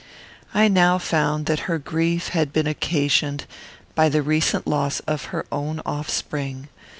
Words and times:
I 0.51 0.67
now 0.67 0.97
found 0.97 1.45
that 1.45 1.69
her 1.69 1.77
grief 1.77 2.29
had 2.29 2.51
been 2.51 2.65
occasioned 2.65 3.45
by 3.93 4.09
the 4.09 4.23
recent 4.23 4.65
loss 4.65 4.99
of 5.01 5.25
her 5.25 5.45
own 5.51 5.79
offspring. 5.85 6.69